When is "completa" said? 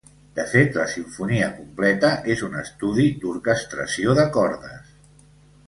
1.57-2.11